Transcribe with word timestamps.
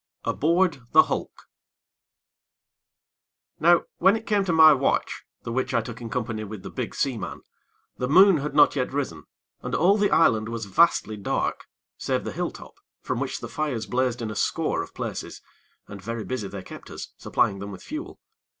XV 0.25 0.29
Aboard 0.31 0.81
the 0.93 1.03
Hulk 1.03 1.43
Now 3.59 3.83
when 3.99 4.15
it 4.15 4.25
came 4.25 4.43
to 4.45 4.51
my 4.51 4.73
watch, 4.73 5.25
the 5.43 5.51
which 5.51 5.75
I 5.75 5.81
took 5.81 6.01
in 6.01 6.09
company 6.09 6.43
with 6.43 6.63
the 6.63 6.71
big 6.71 6.95
seaman, 6.95 7.43
the 7.97 8.07
moon 8.07 8.37
had 8.37 8.55
not 8.55 8.75
yet 8.75 8.93
risen, 8.93 9.25
and 9.61 9.75
all 9.75 9.99
the 9.99 10.09
island 10.09 10.49
was 10.49 10.65
vastly 10.65 11.17
dark, 11.17 11.65
save 11.99 12.23
the 12.23 12.31
hill 12.31 12.49
top, 12.49 12.79
from 13.03 13.19
which 13.19 13.41
the 13.41 13.47
fires 13.47 13.85
blazed 13.85 14.23
in 14.23 14.31
a 14.31 14.35
score 14.35 14.81
of 14.81 14.95
places, 14.95 15.39
and 15.87 16.01
very 16.01 16.23
busy 16.23 16.47
they 16.47 16.63
kept 16.63 16.89
us, 16.89 17.09
supplying 17.19 17.59
them 17.59 17.71
with 17.71 17.83
fuel. 17.83 18.19